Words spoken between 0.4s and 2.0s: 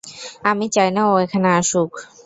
আমি চাই না ও এখানে আসুক।